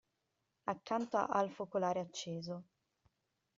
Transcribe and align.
Accanto 0.63 1.17
al 1.17 1.51
focolare 1.51 1.99
acceso. 1.99 2.63